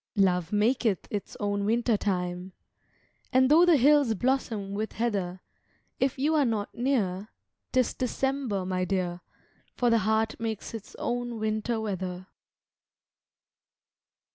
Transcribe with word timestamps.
Love 0.17 0.51
maketh 0.51 1.07
its 1.11 1.37
own 1.39 1.63
winter 1.63 1.95
time, 1.95 2.53
And 3.31 3.51
though 3.51 3.67
the 3.67 3.77
hills 3.77 4.15
blossom 4.15 4.71
with 4.73 4.93
heather, 4.93 5.41
If 5.99 6.17
you 6.17 6.33
are 6.33 6.43
not 6.43 6.73
near, 6.73 7.29
'tis 7.71 7.93
December, 7.93 8.65
my 8.65 8.83
dear, 8.83 9.21
For 9.75 9.91
the 9.91 9.99
heart 9.99 10.39
makes 10.39 10.73
its 10.73 10.95
own 10.97 11.37
winter 11.39 11.79
weather. 11.79 12.25